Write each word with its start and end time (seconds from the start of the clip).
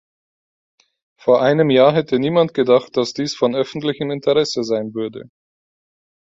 Vor 1.19 1.43
einem 1.43 1.69
Jahr 1.69 1.93
hätte 1.93 2.17
niemand 2.17 2.55
gedacht, 2.55 2.97
dass 2.97 3.13
dies 3.13 3.35
von 3.35 3.53
öffentlichem 3.53 4.09
Interesse 4.09 4.63
sein 4.63 4.95
würde. 4.95 5.29